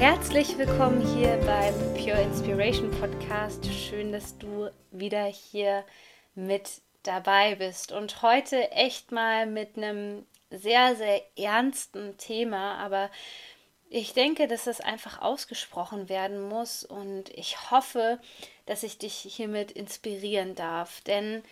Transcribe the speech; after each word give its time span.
Herzlich 0.00 0.56
willkommen 0.56 1.02
hier 1.14 1.36
beim 1.44 1.74
Pure 1.92 2.22
Inspiration 2.22 2.90
Podcast. 2.90 3.66
Schön, 3.66 4.12
dass 4.12 4.38
du 4.38 4.70
wieder 4.90 5.26
hier 5.26 5.84
mit 6.34 6.80
dabei 7.02 7.56
bist 7.56 7.92
und 7.92 8.22
heute 8.22 8.70
echt 8.70 9.12
mal 9.12 9.44
mit 9.44 9.76
einem 9.76 10.24
sehr, 10.48 10.96
sehr 10.96 11.20
ernsten 11.36 12.16
Thema, 12.16 12.78
aber 12.78 13.10
ich 13.90 14.14
denke, 14.14 14.48
dass 14.48 14.64
das 14.64 14.80
einfach 14.80 15.20
ausgesprochen 15.20 16.08
werden 16.08 16.48
muss 16.48 16.82
und 16.82 17.28
ich 17.28 17.70
hoffe, 17.70 18.20
dass 18.64 18.82
ich 18.82 18.96
dich 18.96 19.16
hiermit 19.16 19.70
inspirieren 19.70 20.54
darf. 20.54 21.02
Denn 21.02 21.44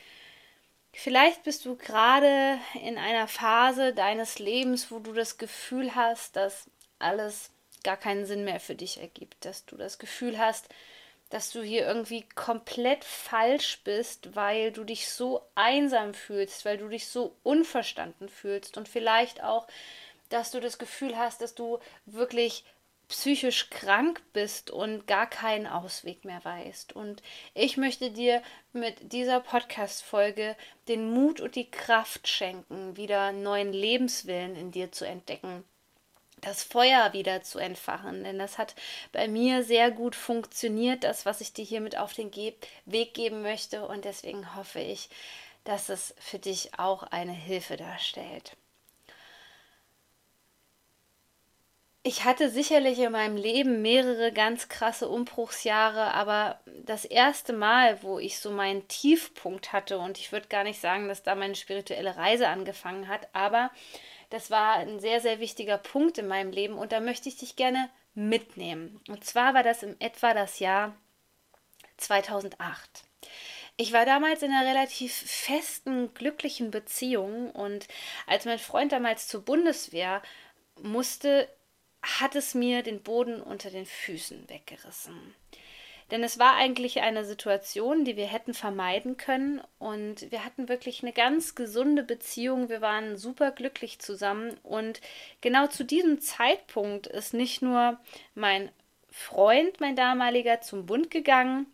vielleicht 0.95 1.43
bist 1.45 1.66
du 1.66 1.77
gerade 1.77 2.59
in 2.83 2.96
einer 2.96 3.29
Phase 3.29 3.93
deines 3.93 4.38
Lebens, 4.38 4.91
wo 4.91 5.01
du 5.01 5.12
das 5.12 5.37
Gefühl 5.37 5.95
hast, 5.95 6.35
dass 6.37 6.71
alles 6.99 7.51
gar 7.88 7.97
keinen 7.97 8.27
Sinn 8.27 8.45
mehr 8.45 8.60
für 8.60 8.74
dich 8.74 9.01
ergibt, 9.01 9.47
dass 9.47 9.65
du 9.65 9.77
das 9.77 9.98
Gefühl 9.98 10.38
hast, 10.38 10.69
dass 11.30 11.51
du 11.51 11.63
hier 11.63 11.87
irgendwie 11.87 12.23
komplett 12.35 13.02
falsch 13.02 13.80
bist, 13.82 14.37
weil 14.37 14.73
du 14.73 14.85
dich 14.85 15.09
so 15.09 15.40
einsam 15.54 16.13
fühlst, 16.13 16.66
weil 16.66 16.76
du 16.76 16.88
dich 16.88 17.09
so 17.09 17.35
unverstanden 17.43 18.29
fühlst 18.29 18.76
und 18.76 18.88
vielleicht 18.88 19.43
auch 19.43 19.66
dass 20.29 20.51
du 20.51 20.60
das 20.60 20.76
Gefühl 20.76 21.16
hast, 21.16 21.40
dass 21.40 21.54
du 21.54 21.79
wirklich 22.04 22.65
psychisch 23.09 23.71
krank 23.71 24.23
bist 24.35 24.70
und 24.70 25.07
gar 25.07 25.26
keinen 25.26 25.66
Ausweg 25.66 26.26
mehr 26.26 26.45
weißt. 26.45 26.95
Und 26.95 27.23
ich 27.54 27.79
möchte 27.79 28.10
dir 28.10 28.43
mit 28.74 29.13
dieser 29.13 29.41
Podcast-Folge 29.41 30.54
den 30.88 31.10
Mut 31.10 31.41
und 31.41 31.54
die 31.54 31.70
Kraft 31.70 32.29
schenken, 32.29 32.98
wieder 32.98 33.32
neuen 33.32 33.73
Lebenswillen 33.73 34.57
in 34.57 34.73
dir 34.73 34.93
zu 34.93 35.07
entdecken. 35.07 35.65
Das 36.41 36.63
Feuer 36.63 37.13
wieder 37.13 37.43
zu 37.43 37.59
entfachen, 37.59 38.25
denn 38.25 38.39
das 38.39 38.59
hat 38.59 38.75
bei 39.13 39.29
mir 39.29 39.65
sehr 39.65 39.91
gut 39.91 40.15
funktioniert, 40.15 41.05
das, 41.05 41.27
was 41.27 41.41
ich 41.41 41.53
dir 41.53 41.65
hiermit 41.65 41.99
auf 41.99 42.13
den 42.15 42.33
Weg 42.35 43.15
geben 43.15 43.43
möchte. 43.43 43.87
Und 43.87 44.05
deswegen 44.05 44.55
hoffe 44.55 44.81
ich, 44.81 45.09
dass 45.65 45.89
es 45.89 46.15
für 46.19 46.39
dich 46.39 46.79
auch 46.79 47.03
eine 47.03 47.33
Hilfe 47.33 47.77
darstellt. 47.77 48.57
Ich 52.04 52.24
hatte 52.24 52.49
sicherlich 52.49 52.99
in 53.01 53.13
meinem 53.13 53.37
Leben 53.37 53.82
mehrere 53.82 54.32
ganz 54.32 54.68
krasse 54.68 55.09
Umbruchsjahre, 55.09 56.15
aber 56.15 56.60
das 56.85 57.04
erste 57.04 57.52
Mal, 57.52 58.02
wo 58.02 58.18
ich 58.18 58.38
so 58.38 58.51
meinen 58.51 58.87
Tiefpunkt 58.88 59.73
hatte, 59.73 59.99
und 59.99 60.19
ich 60.19 60.32
würde 60.32 60.49
gar 60.49 60.65
nicht 60.65 60.80
sagen, 60.80 61.09
dass 61.09 61.23
da 61.23 61.35
meine 61.35 61.57
spirituelle 61.57 62.16
Reise 62.16 62.49
angefangen 62.49 63.09
hat, 63.09 63.29
aber 63.32 63.71
das 64.31 64.50
war 64.50 64.75
ein 64.75 65.00
sehr, 65.00 65.21
sehr 65.21 65.41
wichtiger 65.41 65.78
Punkt 65.78 66.19
in 66.19 66.28
meinem 66.28 66.53
Leben 66.53 66.75
und 66.75 66.93
da 66.93 67.00
möchte 67.00 67.28
ich 67.28 67.37
dich 67.37 67.56
gerne 67.56 67.91
mitnehmen. 68.15 69.00
Und 69.09 69.25
zwar 69.25 69.54
war 69.54 69.62
das 69.62 69.82
in 69.82 70.00
etwa 70.00 70.34
das 70.34 70.60
Jahr 70.60 70.94
2008. 71.97 73.04
Ich 73.76 73.93
war 73.93 74.04
damals 74.04 74.43
in 74.43 74.50
einer 74.50 74.69
relativ 74.69 75.15
festen, 75.15 76.12
glücklichen 76.15 76.70
Beziehung 76.70 77.50
und 77.50 77.86
als 78.26 78.44
mein 78.44 78.59
Freund 78.59 78.92
damals 78.92 79.28
zur 79.28 79.42
Bundeswehr 79.44 80.22
musste, 80.82 81.48
hat 82.03 82.34
es 82.36 82.54
mir 82.54 82.82
den 82.82 83.03
Boden 83.03 83.41
unter 83.41 83.70
den 83.70 83.86
Füßen 83.86 84.48
weggerissen. 84.48 85.34
Denn 86.10 86.25
es 86.25 86.38
war 86.38 86.56
eigentlich 86.56 87.00
eine 87.03 87.25
Situation, 87.25 88.04
die 88.04 88.16
wir 88.16 88.26
hätten 88.26 88.54
vermeiden 88.54 89.19
können. 89.19 89.60
Und 89.78 90.31
wir 90.31 90.44
hatten 90.44 90.69
wirklich 90.69 91.03
eine 91.03 91.12
ganz 91.12 91.54
gesunde 91.54 92.03
Beziehung. 92.03 92.70
Wir 92.70 92.81
waren 92.81 93.19
super 93.19 93.50
glücklich 93.50 93.98
zusammen. 93.98 94.56
Und 94.62 95.03
genau 95.42 95.66
zu 95.66 95.84
diesem 95.84 96.20
Zeitpunkt 96.20 97.06
ist 97.06 97.34
nicht 97.34 97.60
nur 97.60 97.98
mein 98.34 98.70
Freund, 99.10 99.80
mein 99.80 99.97
damaliger, 99.97 100.62
zum 100.62 100.86
Bund 100.86 101.10
gegangen, 101.10 101.66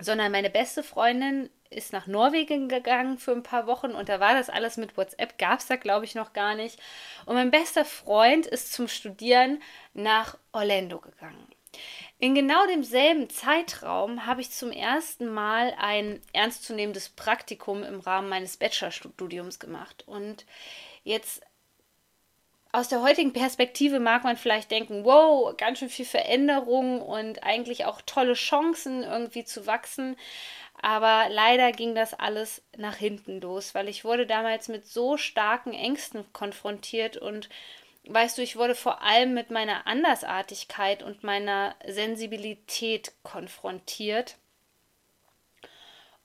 sondern 0.00 0.32
meine 0.32 0.50
beste 0.50 0.82
Freundin 0.82 1.48
ist 1.70 1.92
nach 1.92 2.06
Norwegen 2.06 2.68
gegangen 2.68 3.18
für 3.18 3.32
ein 3.32 3.42
paar 3.42 3.66
Wochen 3.66 3.92
und 3.92 4.08
da 4.08 4.20
war 4.20 4.34
das 4.34 4.50
alles 4.50 4.76
mit 4.76 4.96
WhatsApp, 4.96 5.38
gab 5.38 5.60
es 5.60 5.66
da 5.66 5.76
glaube 5.76 6.04
ich 6.04 6.14
noch 6.14 6.32
gar 6.32 6.54
nicht. 6.54 6.78
Und 7.24 7.34
mein 7.34 7.50
bester 7.50 7.84
Freund 7.84 8.46
ist 8.46 8.72
zum 8.72 8.88
Studieren 8.88 9.62
nach 9.94 10.36
Orlando 10.52 10.98
gegangen. 10.98 11.46
In 12.18 12.34
genau 12.34 12.66
demselben 12.66 13.28
Zeitraum 13.28 14.24
habe 14.24 14.40
ich 14.40 14.50
zum 14.50 14.72
ersten 14.72 15.28
Mal 15.28 15.74
ein 15.78 16.22
ernstzunehmendes 16.32 17.10
Praktikum 17.10 17.82
im 17.82 18.00
Rahmen 18.00 18.30
meines 18.30 18.56
Bachelorstudiums 18.56 19.58
gemacht. 19.58 20.04
Und 20.06 20.46
jetzt 21.04 21.42
aus 22.72 22.88
der 22.88 23.02
heutigen 23.02 23.32
Perspektive 23.32 24.00
mag 24.00 24.24
man 24.24 24.36
vielleicht 24.36 24.70
denken, 24.70 25.04
wow, 25.04 25.54
ganz 25.56 25.78
schön 25.78 25.88
viel 25.88 26.04
Veränderung 26.04 27.00
und 27.00 27.42
eigentlich 27.42 27.84
auch 27.84 28.00
tolle 28.04 28.34
Chancen 28.34 29.02
irgendwie 29.02 29.44
zu 29.44 29.66
wachsen. 29.66 30.16
Aber 30.80 31.28
leider 31.30 31.72
ging 31.72 31.94
das 31.94 32.14
alles 32.14 32.62
nach 32.76 32.96
hinten 32.96 33.40
los, 33.40 33.74
weil 33.74 33.88
ich 33.88 34.04
wurde 34.04 34.26
damals 34.26 34.68
mit 34.68 34.86
so 34.86 35.16
starken 35.16 35.72
Ängsten 35.72 36.24
konfrontiert 36.32 37.16
und 37.16 37.48
weißt 38.08 38.38
du, 38.38 38.42
ich 38.42 38.56
wurde 38.56 38.74
vor 38.74 39.02
allem 39.02 39.34
mit 39.34 39.50
meiner 39.50 39.86
Andersartigkeit 39.86 41.02
und 41.02 41.24
meiner 41.24 41.74
Sensibilität 41.86 43.12
konfrontiert. 43.22 44.36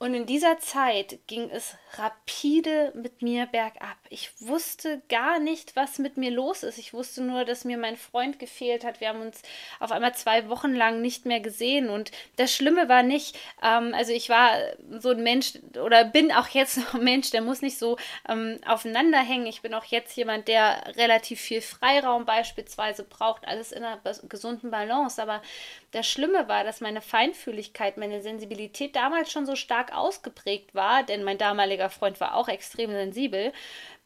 Und 0.01 0.15
in 0.15 0.25
dieser 0.25 0.57
Zeit 0.57 1.19
ging 1.27 1.51
es 1.51 1.75
rapide 1.93 2.91
mit 2.95 3.21
mir 3.21 3.45
bergab. 3.45 3.97
Ich 4.09 4.31
wusste 4.39 5.03
gar 5.09 5.37
nicht, 5.37 5.75
was 5.75 5.99
mit 5.99 6.17
mir 6.17 6.31
los 6.31 6.63
ist. 6.63 6.79
Ich 6.79 6.91
wusste 6.91 7.21
nur, 7.21 7.45
dass 7.45 7.65
mir 7.65 7.77
mein 7.77 7.95
Freund 7.95 8.39
gefehlt 8.39 8.83
hat. 8.83 8.99
Wir 8.99 9.09
haben 9.09 9.21
uns 9.21 9.43
auf 9.79 9.91
einmal 9.91 10.15
zwei 10.15 10.49
Wochen 10.49 10.73
lang 10.73 11.01
nicht 11.01 11.27
mehr 11.27 11.39
gesehen. 11.39 11.91
Und 11.91 12.09
das 12.37 12.51
Schlimme 12.51 12.89
war 12.89 13.03
nicht, 13.03 13.37
ähm, 13.61 13.93
also 13.93 14.11
ich 14.11 14.27
war 14.29 14.57
so 14.89 15.09
ein 15.09 15.21
Mensch 15.21 15.59
oder 15.79 16.03
bin 16.03 16.31
auch 16.31 16.47
jetzt 16.47 16.77
noch 16.79 16.95
ein 16.95 17.03
Mensch, 17.03 17.29
der 17.29 17.41
muss 17.41 17.61
nicht 17.61 17.77
so 17.77 17.97
ähm, 18.27 18.59
aufeinander 18.65 19.19
hängen. 19.19 19.45
Ich 19.45 19.61
bin 19.61 19.75
auch 19.75 19.85
jetzt 19.85 20.17
jemand, 20.17 20.47
der 20.47 20.95
relativ 20.95 21.39
viel 21.39 21.61
Freiraum 21.61 22.25
beispielsweise 22.25 23.03
braucht, 23.03 23.47
alles 23.47 23.71
in 23.71 23.83
einer 23.83 24.01
gesunden 24.27 24.71
Balance. 24.71 25.21
Aber 25.21 25.43
das 25.91 26.07
Schlimme 26.07 26.47
war, 26.47 26.63
dass 26.63 26.81
meine 26.81 27.01
Feinfühligkeit, 27.01 27.97
meine 27.97 28.23
Sensibilität 28.23 28.95
damals 28.95 29.31
schon 29.31 29.45
so 29.45 29.55
stark 29.55 29.90
ausgeprägt 29.91 30.73
war, 30.75 31.03
denn 31.03 31.23
mein 31.23 31.37
damaliger 31.37 31.89
Freund 31.89 32.19
war 32.19 32.35
auch 32.35 32.47
extrem 32.47 32.91
sensibel, 32.91 33.51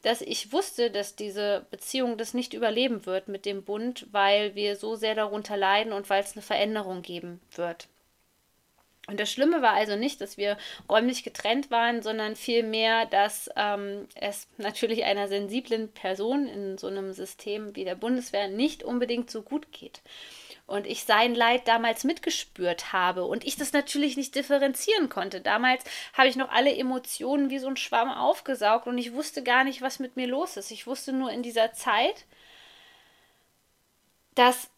dass 0.02 0.20
ich 0.20 0.52
wusste, 0.52 0.90
dass 0.90 1.16
diese 1.16 1.66
Beziehung 1.70 2.16
das 2.18 2.34
nicht 2.34 2.54
überleben 2.54 3.06
wird 3.06 3.28
mit 3.28 3.44
dem 3.44 3.64
Bund, 3.64 4.06
weil 4.12 4.54
wir 4.54 4.76
so 4.76 4.94
sehr 4.94 5.14
darunter 5.14 5.56
leiden 5.56 5.92
und 5.92 6.08
weil 6.10 6.22
es 6.22 6.34
eine 6.34 6.42
Veränderung 6.42 7.02
geben 7.02 7.40
wird. 7.52 7.88
Und 9.08 9.20
das 9.20 9.30
Schlimme 9.30 9.62
war 9.62 9.72
also 9.72 9.94
nicht, 9.96 10.20
dass 10.20 10.36
wir 10.36 10.58
räumlich 10.88 11.22
getrennt 11.22 11.70
waren, 11.70 12.02
sondern 12.02 12.34
vielmehr, 12.34 13.06
dass 13.06 13.48
ähm, 13.56 14.08
es 14.16 14.48
natürlich 14.58 15.04
einer 15.04 15.28
sensiblen 15.28 15.92
Person 15.92 16.48
in 16.48 16.76
so 16.76 16.88
einem 16.88 17.12
System 17.12 17.76
wie 17.76 17.84
der 17.84 17.94
Bundeswehr 17.94 18.48
nicht 18.48 18.82
unbedingt 18.82 19.30
so 19.30 19.42
gut 19.42 19.70
geht 19.70 20.02
und 20.66 20.86
ich 20.86 21.04
sein 21.04 21.34
Leid 21.34 21.68
damals 21.68 22.04
mitgespürt 22.04 22.92
habe 22.92 23.24
und 23.24 23.44
ich 23.46 23.56
das 23.56 23.72
natürlich 23.72 24.16
nicht 24.16 24.34
differenzieren 24.34 25.08
konnte. 25.08 25.40
Damals 25.40 25.84
habe 26.12 26.28
ich 26.28 26.36
noch 26.36 26.50
alle 26.50 26.74
Emotionen 26.74 27.50
wie 27.50 27.58
so 27.58 27.68
ein 27.68 27.76
Schwamm 27.76 28.10
aufgesaugt 28.10 28.86
und 28.86 28.98
ich 28.98 29.12
wusste 29.12 29.42
gar 29.42 29.64
nicht, 29.64 29.80
was 29.80 30.00
mit 30.00 30.16
mir 30.16 30.26
los 30.26 30.56
ist. 30.56 30.70
Ich 30.70 30.86
wusste 30.86 31.12
nur 31.12 31.30
in 31.30 31.42
dieser 31.42 31.72
Zeit, 31.72 32.24
dass 34.34 34.68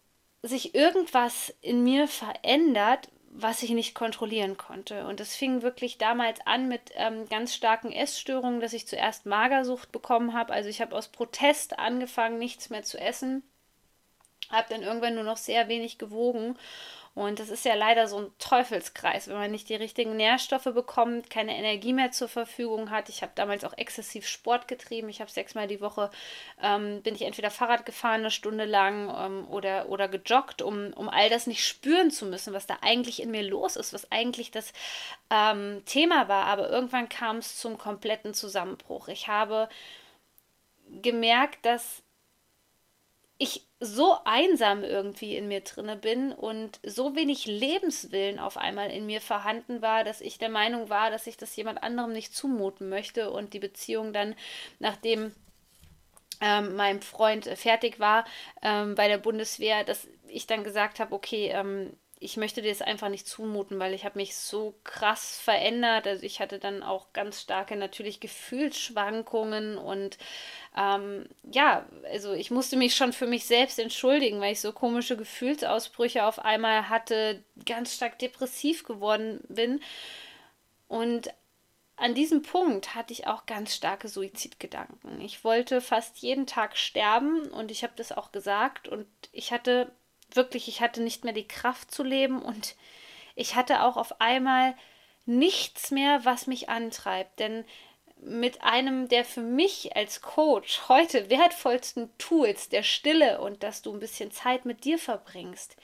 sich 0.43 0.75
irgendwas 0.75 1.55
in 1.63 1.83
mir 1.83 2.07
verändert, 2.07 3.09
was 3.31 3.63
ich 3.63 3.71
nicht 3.71 3.95
kontrollieren 3.95 4.57
konnte. 4.57 5.07
Und 5.07 5.21
es 5.21 5.37
fing 5.37 5.63
wirklich 5.63 5.99
damals 5.99 6.41
an 6.47 6.69
mit 6.69 6.93
ähm, 6.95 7.29
ganz 7.29 7.55
starken 7.55 7.93
Essstörungen, 7.93 8.61
dass 8.61 8.73
ich 8.73 8.87
zuerst 8.87 9.27
Magersucht 9.27 9.91
bekommen 9.91 10.35
habe. 10.35 10.53
Also 10.53 10.69
ich 10.69 10.81
habe 10.81 10.95
aus 10.95 11.09
Protest 11.09 11.79
angefangen, 11.79 12.39
nichts 12.39 12.71
mehr 12.71 12.83
zu 12.83 12.99
essen 12.99 13.43
habe 14.51 14.69
dann 14.71 14.83
irgendwann 14.83 15.15
nur 15.15 15.25
noch 15.25 15.37
sehr 15.37 15.69
wenig 15.69 15.99
gewogen 15.99 16.57
Und 17.15 17.41
das 17.41 17.49
ist 17.49 17.65
ja 17.65 17.75
leider 17.75 18.07
so 18.07 18.19
ein 18.19 18.33
Teufelskreis, 18.39 19.27
wenn 19.27 19.37
man 19.39 19.51
nicht 19.51 19.69
die 19.69 19.75
richtigen 19.75 20.17
Nährstoffe 20.17 20.73
bekommt, 20.73 21.31
keine 21.31 21.57
Energie 21.57 21.93
mehr 21.93 22.13
zur 22.13 22.29
Verfügung 22.29 22.91
hat. 22.91 23.09
Ich 23.09 23.23
habe 23.23 23.33
damals 23.35 23.65
auch 23.65 23.77
exzessiv 23.77 24.25
Sport 24.29 24.69
getrieben. 24.69 25.09
Ich 25.09 25.21
habe 25.21 25.29
sechsmal 25.29 25.67
die 25.67 25.81
Woche, 25.81 26.11
ähm, 26.63 27.03
bin 27.03 27.17
ich 27.17 27.23
entweder 27.23 27.51
Fahrrad 27.51 27.85
gefahren, 27.87 28.21
eine 28.21 28.31
Stunde 28.31 28.67
lang 28.67 29.13
ähm, 29.19 29.49
oder, 29.51 29.89
oder 29.89 30.07
gejoggt, 30.07 30.63
um, 30.63 30.93
um 30.93 31.09
all 31.09 31.29
das 31.29 31.49
nicht 31.49 31.67
spüren 31.67 32.13
zu 32.13 32.25
müssen, 32.27 32.55
was 32.55 32.69
da 32.69 32.79
eigentlich 32.83 33.21
in 33.21 33.33
mir 33.33 33.43
los 33.43 33.75
ist, 33.75 33.93
was 33.93 34.13
eigentlich 34.13 34.53
das 34.53 34.73
ähm, 35.31 35.83
Thema 35.87 36.29
war. 36.29 36.45
Aber 36.47 36.71
irgendwann 36.71 37.09
kam 37.09 37.39
es 37.39 37.59
zum 37.59 37.79
kompletten 37.79 38.33
Zusammenbruch. 38.33 39.09
Ich 39.09 39.27
habe 39.27 39.69
gemerkt, 41.03 41.67
dass 41.67 42.03
ich 43.39 43.68
so 43.81 44.17
einsam 44.25 44.83
irgendwie 44.83 45.37
in 45.37 45.47
mir 45.47 45.61
drinne 45.61 45.97
bin 45.97 46.33
und 46.33 46.81
so 46.83 47.15
wenig 47.15 47.47
Lebenswillen 47.47 48.41
auf 48.41 48.57
einmal 48.57 48.91
in 48.91 49.07
mir 49.07 49.21
vorhanden 49.21 49.83
war, 49.83 50.03
dass 50.03 50.21
ich 50.21 50.39
der 50.39 50.49
Meinung 50.49 50.91
war, 50.91 51.11
dass 51.11 51.29
ich 51.29 51.37
das 51.37 51.55
jemand 51.55 51.83
anderem 51.83 52.13
nicht 52.13 52.35
zumuten 52.35 52.89
möchte 52.89 53.31
und 53.31 53.55
die 53.55 53.61
Beziehung 53.61 54.13
dann, 54.13 54.35
nachdem 54.81 55.33
ähm, 56.41 56.75
mein 56.75 57.03
Freund 57.03 57.45
fertig 57.47 58.01
war 58.01 58.25
ähm, 58.63 58.95
bei 58.97 59.07
der 59.07 59.19
Bundeswehr, 59.19 59.85
dass 59.85 60.09
ich 60.27 60.47
dann 60.47 60.65
gesagt 60.65 60.99
habe, 60.99 61.15
okay, 61.15 61.51
ähm, 61.53 61.97
ich 62.21 62.37
möchte 62.37 62.63
dir 62.63 62.71
das 62.71 62.83
einfach 62.83 63.09
nicht 63.09 63.27
zumuten, 63.27 63.79
weil 63.79 63.95
ich 63.95 64.05
habe 64.05 64.19
mich 64.19 64.37
so 64.37 64.75
krass 64.85 65.39
verändert. 65.39 66.07
Also 66.07 66.25
ich 66.25 66.41
hatte 66.41 66.59
dann 66.59 66.83
auch 66.83 67.13
ganz 67.13 67.41
starke 67.41 67.77
natürlich 67.77 68.21
Gefühlsschwankungen 68.21 69.79
und 69.79 70.19
ähm, 70.77 71.29
ja, 71.51 71.87
also 72.11 72.33
ich 72.33 72.51
musste 72.51 72.77
mich 72.77 72.97
schon 72.97 73.13
für 73.13 73.27
mich 73.27 73.47
selbst 73.47 73.79
entschuldigen, 73.79 74.41
weil 74.41 74.53
ich 74.53 74.61
so 74.61 74.73
komische 74.73 75.17
Gefühlsausbrüche 75.17 76.25
auf 76.25 76.39
einmal 76.41 76.89
hatte, 76.89 77.43
ganz 77.65 77.95
stark 77.95 78.19
depressiv 78.19 78.85
geworden 78.85 79.41
bin. 79.49 79.81
Und 80.89 81.31
an 81.97 82.15
diesem 82.15 82.43
Punkt 82.43 82.95
hatte 82.95 83.13
ich 83.13 83.27
auch 83.27 83.47
ganz 83.47 83.75
starke 83.75 84.09
Suizidgedanken. 84.09 85.21
Ich 85.21 85.45
wollte 85.45 85.81
fast 85.81 86.19
jeden 86.19 86.47
Tag 86.47 86.77
sterben 86.77 87.49
und 87.49 87.71
ich 87.71 87.83
habe 87.83 87.93
das 87.97 88.13
auch 88.13 88.33
gesagt 88.33 88.89
und 88.89 89.07
ich 89.33 89.53
hatte 89.53 89.91
wirklich, 90.33 90.69
ich 90.69 90.81
hatte 90.81 91.03
nicht 91.03 91.25
mehr 91.25 91.33
die 91.33 91.49
Kraft 91.49 91.91
zu 91.91 92.03
leben 92.03 92.43
und 92.43 92.77
ich 93.35 93.55
hatte 93.55 93.83
auch 93.83 93.97
auf 93.97 94.21
einmal 94.21 94.75
nichts 95.27 95.91
mehr, 95.91 96.25
was 96.25 96.47
mich 96.47 96.69
antreibt. 96.69 97.39
Denn 97.39 97.65
mit 98.21 98.63
einem 98.63 99.09
der 99.09 99.25
für 99.25 99.43
mich 99.43 99.97
als 99.97 100.21
Coach 100.23 100.89
heute 100.89 101.31
wertvollsten 101.31 102.11
Tools, 102.19 102.69
der 102.69 102.83
Stille 102.83 103.41
und 103.41 103.63
dass 103.63 103.83
du 103.83 103.93
ein 103.93 104.01
bisschen 104.01 104.31
Zeit 104.33 104.65
mit 104.65 104.85
dir 104.85 104.99
verbringst, 104.99 105.77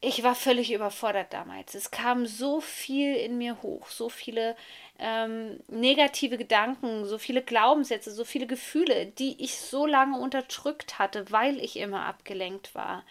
ich 0.00 0.22
war 0.22 0.34
völlig 0.34 0.72
überfordert 0.72 1.32
damals. 1.32 1.74
Es 1.74 1.90
kam 1.90 2.24
so 2.26 2.60
viel 2.60 3.14
in 3.16 3.36
mir 3.36 3.60
hoch, 3.62 3.88
so 3.88 4.08
viele 4.08 4.56
ähm, 4.98 5.60
negative 5.68 6.38
Gedanken, 6.38 7.04
so 7.04 7.18
viele 7.18 7.42
Glaubenssätze, 7.42 8.10
so 8.10 8.24
viele 8.24 8.46
Gefühle, 8.46 9.06
die 9.06 9.42
ich 9.42 9.58
so 9.58 9.86
lange 9.86 10.18
unterdrückt 10.18 10.98
hatte, 10.98 11.30
weil 11.30 11.58
ich 11.60 11.76
immer 11.76 12.06
abgelenkt 12.06 12.74
war, 12.74 13.04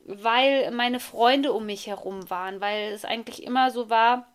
weil 0.00 0.72
meine 0.72 0.98
Freunde 1.00 1.52
um 1.52 1.66
mich 1.66 1.86
herum 1.86 2.28
waren, 2.28 2.60
weil 2.60 2.92
es 2.92 3.04
eigentlich 3.04 3.44
immer 3.44 3.70
so 3.70 3.88
war, 3.88 4.26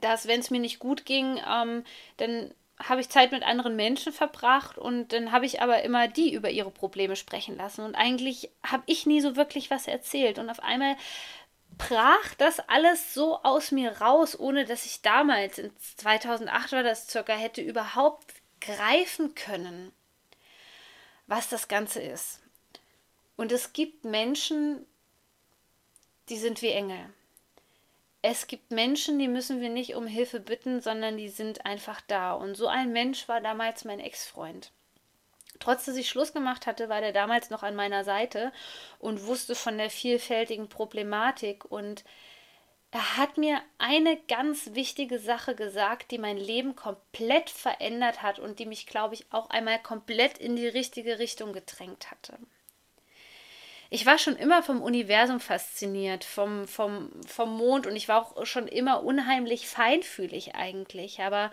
dass 0.00 0.28
wenn 0.28 0.40
es 0.40 0.50
mir 0.50 0.60
nicht 0.60 0.78
gut 0.78 1.04
ging, 1.04 1.40
ähm, 1.48 1.84
dann 2.18 2.54
habe 2.88 3.00
ich 3.00 3.08
Zeit 3.08 3.32
mit 3.32 3.42
anderen 3.42 3.76
Menschen 3.76 4.12
verbracht 4.12 4.78
und 4.78 5.12
dann 5.12 5.32
habe 5.32 5.46
ich 5.46 5.60
aber 5.62 5.82
immer 5.82 6.08
die 6.08 6.32
über 6.32 6.50
ihre 6.50 6.70
Probleme 6.70 7.16
sprechen 7.16 7.56
lassen. 7.56 7.84
Und 7.84 7.94
eigentlich 7.94 8.50
habe 8.62 8.82
ich 8.86 9.06
nie 9.06 9.20
so 9.20 9.36
wirklich 9.36 9.70
was 9.70 9.86
erzählt. 9.86 10.38
Und 10.38 10.50
auf 10.50 10.60
einmal 10.60 10.96
brach 11.78 12.34
das 12.38 12.60
alles 12.68 13.14
so 13.14 13.42
aus 13.42 13.70
mir 13.70 14.00
raus, 14.00 14.38
ohne 14.38 14.64
dass 14.64 14.86
ich 14.86 15.02
damals, 15.02 15.58
in 15.58 15.70
2008 15.78 16.72
war 16.72 16.82
das 16.82 17.08
circa, 17.08 17.34
hätte 17.34 17.62
überhaupt 17.62 18.34
greifen 18.60 19.34
können, 19.34 19.92
was 21.26 21.48
das 21.48 21.68
Ganze 21.68 22.00
ist. 22.00 22.40
Und 23.36 23.52
es 23.52 23.72
gibt 23.72 24.04
Menschen, 24.04 24.86
die 26.28 26.36
sind 26.36 26.62
wie 26.62 26.68
Engel 26.68 27.12
es 28.22 28.46
gibt 28.46 28.70
Menschen, 28.70 29.18
die 29.18 29.26
müssen 29.26 29.60
wir 29.60 29.68
nicht 29.68 29.96
um 29.96 30.06
Hilfe 30.06 30.38
bitten, 30.38 30.80
sondern 30.80 31.16
die 31.16 31.28
sind 31.28 31.66
einfach 31.66 32.00
da. 32.02 32.32
Und 32.32 32.56
so 32.56 32.68
ein 32.68 32.92
Mensch 32.92 33.28
war 33.28 33.40
damals 33.40 33.84
mein 33.84 33.98
Ex-Freund. 33.98 34.70
Trotz 35.58 35.84
dass 35.84 35.96
ich 35.96 36.08
Schluss 36.08 36.32
gemacht 36.32 36.66
hatte, 36.66 36.88
war 36.88 37.00
der 37.00 37.12
damals 37.12 37.50
noch 37.50 37.64
an 37.64 37.74
meiner 37.74 38.04
Seite 38.04 38.52
und 39.00 39.26
wusste 39.26 39.56
von 39.56 39.76
der 39.76 39.90
vielfältigen 39.90 40.68
Problematik. 40.68 41.64
Und 41.64 42.04
er 42.92 43.16
hat 43.16 43.38
mir 43.38 43.60
eine 43.78 44.16
ganz 44.28 44.74
wichtige 44.74 45.18
Sache 45.18 45.56
gesagt, 45.56 46.12
die 46.12 46.18
mein 46.18 46.36
Leben 46.36 46.76
komplett 46.76 47.50
verändert 47.50 48.22
hat 48.22 48.38
und 48.38 48.60
die 48.60 48.66
mich, 48.66 48.86
glaube 48.86 49.14
ich, 49.14 49.26
auch 49.32 49.50
einmal 49.50 49.80
komplett 49.82 50.38
in 50.38 50.54
die 50.54 50.68
richtige 50.68 51.18
Richtung 51.18 51.52
gedrängt 51.52 52.10
hatte 52.12 52.38
ich 53.92 54.06
war 54.06 54.16
schon 54.16 54.36
immer 54.36 54.62
vom 54.62 54.80
Universum 54.80 55.38
fasziniert, 55.38 56.24
vom, 56.24 56.66
vom, 56.66 57.10
vom 57.26 57.54
Mond 57.58 57.86
und 57.86 57.94
ich 57.94 58.08
war 58.08 58.22
auch 58.22 58.46
schon 58.46 58.66
immer 58.66 59.04
unheimlich 59.04 59.68
feinfühlig 59.68 60.54
eigentlich, 60.54 61.20
aber 61.20 61.50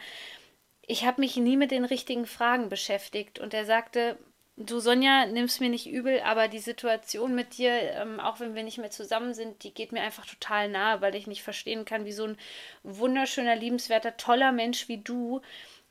ich 0.88 1.04
habe 1.04 1.20
mich 1.20 1.36
nie 1.36 1.58
mit 1.58 1.72
den 1.72 1.84
richtigen 1.84 2.26
Fragen 2.26 2.70
beschäftigt 2.70 3.40
und 3.40 3.54
er 3.54 3.66
sagte, 3.66 4.18
du 4.56 4.80
Sonja, 4.80 5.26
nimm's 5.26 5.60
mir 5.60 5.68
nicht 5.68 5.88
übel, 5.88 6.22
aber 6.22 6.48
die 6.48 6.60
Situation 6.60 7.36
mit 7.36 7.58
dir, 7.58 7.74
ähm, 7.74 8.22
auch 8.22 8.40
wenn 8.40 8.56
wir 8.56 8.64
nicht 8.64 8.78
mehr 8.78 8.90
zusammen 8.90 9.34
sind, 9.34 9.62
die 9.64 9.74
geht 9.74 9.92
mir 9.92 10.02
einfach 10.02 10.26
total 10.26 10.70
nahe, 10.70 11.02
weil 11.02 11.16
ich 11.16 11.28
nicht 11.28 11.44
verstehen 11.44 11.84
kann, 11.84 12.06
wie 12.06 12.14
so 12.14 12.24
ein 12.24 12.38
wunderschöner, 12.84 13.58
liebenswerter, 13.58 14.16
toller 14.16 14.54
Mensch 14.54 14.88
wie 14.88 15.00
du, 15.00 15.42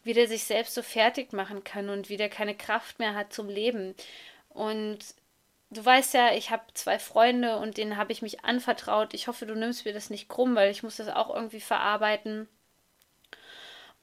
wie 0.02 0.14
der 0.14 0.26
sich 0.26 0.44
selbst 0.44 0.74
so 0.74 0.80
fertig 0.80 1.34
machen 1.34 1.62
kann 1.62 1.90
und 1.90 2.08
wie 2.08 2.16
der 2.16 2.30
keine 2.30 2.54
Kraft 2.54 2.98
mehr 3.00 3.14
hat 3.14 3.34
zum 3.34 3.50
Leben. 3.50 3.94
Und 4.48 4.98
du 5.70 5.84
weißt 5.84 6.14
ja, 6.14 6.32
ich 6.32 6.50
habe 6.50 6.62
zwei 6.74 6.98
Freunde 6.98 7.58
und 7.58 7.76
denen 7.76 7.96
habe 7.96 8.12
ich 8.12 8.22
mich 8.22 8.44
anvertraut. 8.44 9.14
Ich 9.14 9.28
hoffe, 9.28 9.46
du 9.46 9.54
nimmst 9.54 9.84
mir 9.84 9.92
das 9.92 10.10
nicht 10.10 10.28
krumm, 10.28 10.54
weil 10.54 10.70
ich 10.70 10.82
muss 10.82 10.96
das 10.96 11.08
auch 11.08 11.34
irgendwie 11.34 11.60
verarbeiten. 11.60 12.48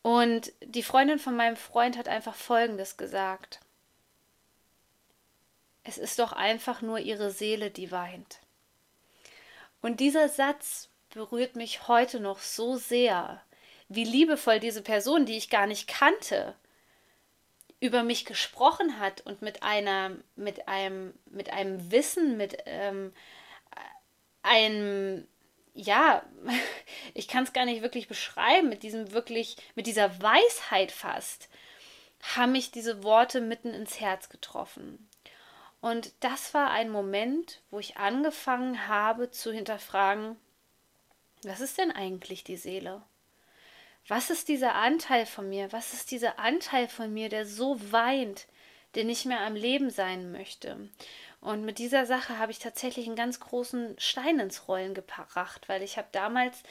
Und 0.02 0.52
die 0.62 0.84
Freundin 0.84 1.18
von 1.18 1.36
meinem 1.36 1.56
Freund 1.56 1.98
hat 1.98 2.08
einfach 2.08 2.36
Folgendes 2.36 2.98
gesagt. 2.98 3.60
Es 5.84 5.98
ist 5.98 6.20
doch 6.20 6.32
einfach 6.32 6.82
nur 6.82 7.00
ihre 7.00 7.32
Seele, 7.32 7.72
die 7.72 7.92
weint. 7.92 8.40
Und 9.82 10.00
dieser 10.00 10.30
Satz 10.30 10.90
berührt 11.10 11.56
mich 11.56 11.88
heute 11.88 12.20
noch 12.20 12.40
so 12.40 12.76
sehr, 12.76 13.42
wie 13.88 14.04
liebevoll 14.04 14.60
diese 14.60 14.82
Person, 14.82 15.26
die 15.26 15.38
ich 15.38 15.50
gar 15.50 15.68
nicht 15.68 15.88
kannte, 15.88 16.56
über 17.86 18.04
mich 18.04 18.26
gesprochen 18.26 19.00
hat 19.00 19.22
und 19.22 19.42
mit 19.42 19.64
einer, 19.64 20.12
mit 20.36 20.68
einem, 20.68 21.14
mit 21.26 21.52
einem 21.52 21.92
Wissen, 21.92 22.38
mit 22.38 22.58
ähm, 22.66 23.14
einem, 24.44 25.28
ja, 25.74 26.24
ich 27.14 27.28
kann 27.28 27.44
es 27.44 27.54
gar 27.54 27.66
nicht 27.66 27.82
wirklich 27.82 28.08
beschreiben, 28.08 28.70
mit 28.70 28.84
diesem 28.84 29.12
wirklich, 29.12 29.58
mit 29.76 29.88
dieser 29.88 30.22
Weisheit 30.22 30.92
fast, 30.92 31.50
haben 32.36 32.54
mich 32.54 32.72
diese 32.72 33.04
Worte 33.04 33.42
mitten 33.42 33.74
ins 33.74 34.00
Herz 34.00 34.30
getroffen. 34.30 35.10
Und 35.82 36.14
das 36.22 36.54
war 36.54 36.72
ein 36.72 36.90
Moment, 36.90 37.62
wo 37.70 37.80
ich 37.80 37.98
angefangen 37.98 38.88
habe 38.88 39.30
zu 39.30 39.52
hinterfragen, 39.52 40.36
was 41.44 41.62
ist 41.62 41.78
denn 41.78 41.92
eigentlich 41.92 42.44
die 42.44 42.58
Seele? 42.58 43.04
Was 44.08 44.30
ist 44.30 44.48
dieser 44.48 44.76
Anteil 44.76 45.26
von 45.26 45.50
mir? 45.50 45.72
Was 45.72 45.94
ist 45.94 46.12
dieser 46.12 46.40
Anteil 46.40 46.88
von 46.88 47.14
mir, 47.14 47.30
der 47.30 47.46
so 47.46 47.80
weint, 47.92 48.48
der 48.94 49.04
nicht 49.04 49.26
mehr 49.26 49.42
am 49.42 49.56
Leben 49.56 49.90
sein 49.90 50.32
möchte? 50.32 50.90
Und 51.42 51.64
mit 51.64 51.78
dieser 51.78 52.06
Sache 52.06 52.40
habe 52.40 52.52
ich 52.52 52.60
tatsächlich 52.60 53.08
einen 53.08 53.16
ganz 53.16 53.40
großen 53.40 53.96
Stein 54.00 54.40
ins 54.40 54.68
Rollen 54.68 54.94
gebracht, 54.94 55.68
weil 55.68 55.84
ich 55.84 55.98
habe 55.98 56.08
damals 56.12 56.64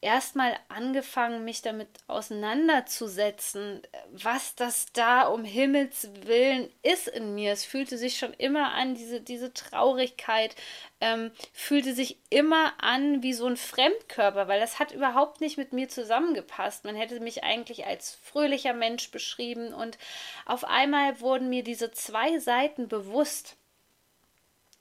erstmal 0.00 0.56
angefangen, 0.68 1.44
mich 1.44 1.60
damit 1.62 1.88
auseinanderzusetzen, 2.06 3.82
was 4.12 4.54
das 4.54 4.86
da 4.92 5.26
um 5.26 5.44
Himmels 5.44 6.08
Willen 6.22 6.70
ist 6.82 7.08
in 7.08 7.34
mir. 7.34 7.52
Es 7.52 7.64
fühlte 7.64 7.98
sich 7.98 8.16
schon 8.16 8.32
immer 8.34 8.72
an, 8.74 8.94
diese, 8.94 9.20
diese 9.20 9.52
Traurigkeit, 9.52 10.54
ähm, 11.00 11.32
fühlte 11.52 11.94
sich 11.94 12.18
immer 12.30 12.74
an 12.78 13.22
wie 13.24 13.32
so 13.32 13.46
ein 13.46 13.56
Fremdkörper, 13.56 14.46
weil 14.46 14.60
das 14.60 14.78
hat 14.78 14.92
überhaupt 14.92 15.40
nicht 15.40 15.58
mit 15.58 15.72
mir 15.72 15.88
zusammengepasst. 15.88 16.84
Man 16.84 16.94
hätte 16.94 17.18
mich 17.18 17.42
eigentlich 17.42 17.86
als 17.86 18.14
fröhlicher 18.22 18.74
Mensch 18.74 19.10
beschrieben 19.10 19.74
und 19.74 19.98
auf 20.46 20.64
einmal 20.64 21.20
wurden 21.20 21.48
mir 21.48 21.64
diese 21.64 21.90
zwei 21.90 22.38
Seiten 22.38 22.86
bewusst, 22.86 23.56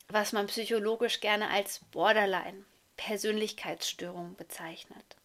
was 0.09 0.31
man 0.31 0.45
psychologisch 0.45 1.21
gerne 1.21 1.49
als 1.49 1.81
Borderline 1.91 2.65
Persönlichkeitsstörung 2.97 4.35
bezeichnet. 4.35 5.15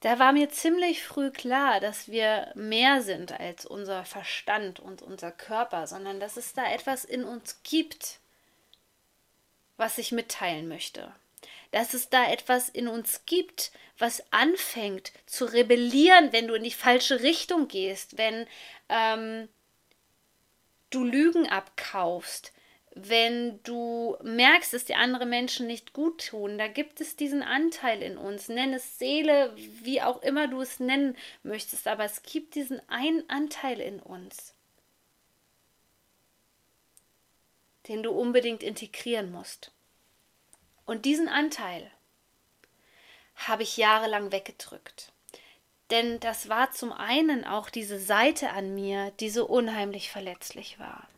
Da 0.00 0.18
war 0.18 0.32
mir 0.32 0.50
ziemlich 0.50 1.02
früh 1.02 1.30
klar, 1.30 1.80
dass 1.80 2.08
wir 2.08 2.52
mehr 2.54 3.00
sind 3.00 3.32
als 3.32 3.64
unser 3.64 4.04
Verstand 4.04 4.78
und 4.78 5.00
unser 5.00 5.32
Körper, 5.32 5.86
sondern 5.86 6.20
dass 6.20 6.36
es 6.36 6.52
da 6.52 6.70
etwas 6.70 7.06
in 7.06 7.24
uns 7.24 7.62
gibt, 7.62 8.18
was 9.78 9.96
ich 9.96 10.12
mitteilen 10.12 10.68
möchte. 10.68 11.10
Dass 11.70 11.94
es 11.94 12.10
da 12.10 12.30
etwas 12.30 12.68
in 12.68 12.86
uns 12.86 13.24
gibt, 13.24 13.72
was 13.96 14.22
anfängt 14.30 15.12
zu 15.24 15.46
rebellieren, 15.46 16.32
wenn 16.32 16.48
du 16.48 16.54
in 16.54 16.64
die 16.64 16.70
falsche 16.70 17.22
Richtung 17.22 17.66
gehst, 17.68 18.18
wenn 18.18 18.46
ähm, 18.90 19.48
du 20.90 21.04
Lügen 21.04 21.48
abkaufst, 21.48 22.52
wenn 22.94 23.60
du 23.64 24.16
merkst, 24.22 24.72
dass 24.72 24.84
die 24.84 24.94
anderen 24.94 25.28
Menschen 25.28 25.66
nicht 25.66 25.92
gut 25.92 26.28
tun, 26.28 26.58
da 26.58 26.68
gibt 26.68 27.00
es 27.00 27.16
diesen 27.16 27.42
Anteil 27.42 28.00
in 28.02 28.16
uns. 28.16 28.48
Nenn 28.48 28.72
es 28.72 28.98
Seele, 28.98 29.52
wie 29.56 30.00
auch 30.00 30.22
immer 30.22 30.46
du 30.46 30.60
es 30.60 30.78
nennen 30.78 31.16
möchtest, 31.42 31.88
aber 31.88 32.04
es 32.04 32.22
gibt 32.22 32.54
diesen 32.54 32.80
einen 32.88 33.28
Anteil 33.28 33.80
in 33.80 33.98
uns, 33.98 34.54
den 37.88 38.04
du 38.04 38.12
unbedingt 38.12 38.62
integrieren 38.62 39.32
musst. 39.32 39.72
Und 40.86 41.04
diesen 41.04 41.28
Anteil 41.28 41.90
habe 43.34 43.64
ich 43.64 43.76
jahrelang 43.76 44.30
weggedrückt. 44.30 45.10
Denn 45.90 46.20
das 46.20 46.48
war 46.48 46.70
zum 46.70 46.92
einen 46.92 47.44
auch 47.44 47.70
diese 47.70 47.98
Seite 47.98 48.50
an 48.50 48.74
mir, 48.74 49.10
die 49.18 49.30
so 49.30 49.46
unheimlich 49.46 50.10
verletzlich 50.10 50.78
war 50.78 51.08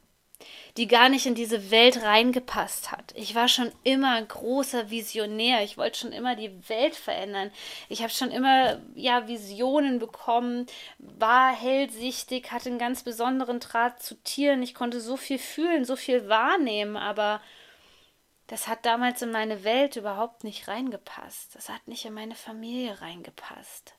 die 0.77 0.87
gar 0.87 1.09
nicht 1.09 1.27
in 1.27 1.35
diese 1.35 1.71
Welt 1.71 2.03
reingepasst 2.03 2.93
hat. 2.93 3.15
Ich 3.17 3.35
war 3.35 3.49
schon 3.49 3.73
immer 3.83 4.13
ein 4.13 4.29
großer 4.29 4.91
Visionär. 4.91 5.63
Ich 5.63 5.79
wollte 5.79 5.99
schon 5.99 6.13
immer 6.13 6.37
die 6.37 6.69
Welt 6.69 6.95
verändern. 6.95 7.51
Ich 7.89 8.03
habe 8.03 8.13
schon 8.13 8.31
immer 8.31 8.81
ja 8.95 9.27
Visionen 9.27 9.99
bekommen, 9.99 10.67
war 10.99 11.55
hellsichtig, 11.55 12.53
hatte 12.53 12.69
einen 12.69 12.79
ganz 12.79 13.03
besonderen 13.03 13.61
Draht 13.61 14.03
zu 14.03 14.15
Tieren. 14.23 14.63
Ich 14.63 14.75
konnte 14.75 15.01
so 15.01 15.17
viel 15.17 15.39
fühlen, 15.39 15.85
so 15.85 15.97
viel 15.97 16.29
wahrnehmen, 16.29 16.97
aber 16.97 17.41
das 18.47 18.69
hat 18.69 18.87
damals 18.87 19.23
in 19.23 19.33
meine 19.33 19.65
Welt 19.65 19.97
überhaupt 19.97 20.45
nicht 20.45 20.69
reingepasst. 20.69 21.55
Das 21.55 21.69
hat 21.69 21.89
nicht 21.89 22.05
in 22.05 22.15
meine 22.15 22.35
Familie 22.35 23.01
reingepasst. 23.01 23.96